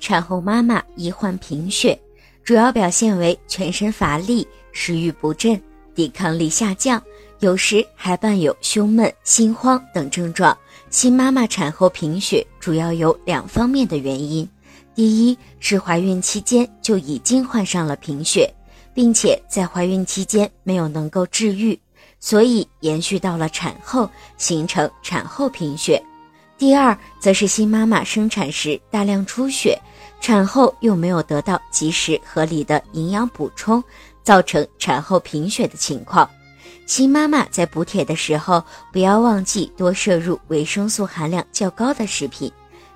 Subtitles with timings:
[0.00, 1.98] 产后妈妈易患贫血，
[2.44, 5.60] 主要表现为全身乏力、食欲不振、
[5.94, 7.02] 抵抗力下降，
[7.40, 10.56] 有时还伴有胸闷、心慌等症状。
[10.90, 14.48] 新妈妈产后贫血主要有两方面的原因：
[14.94, 18.52] 第一是怀孕期间就已经患上了贫血，
[18.94, 21.78] 并且在怀孕期间没有能够治愈，
[22.18, 24.08] 所以延续到了产后，
[24.38, 26.02] 形成产后贫血。
[26.58, 29.80] 第二，则是新妈妈生产时大量出血，
[30.20, 33.82] 产后又没有得到及时合理的营养补充，
[34.24, 36.28] 造成产后贫血的情况。
[36.84, 38.60] 新妈妈在补铁的时候，
[38.92, 42.50] 不要忘记多摄入维生素含量较高的食品，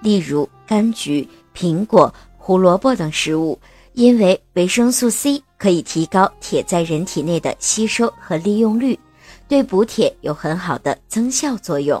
[0.00, 3.58] 例如柑橘、苹果、胡萝卜等食物，
[3.94, 8.96] 因为维生素 C 可以提高铁在人体内的吸收和利用率，
[9.48, 12.00] 对补铁有很好的增效作用。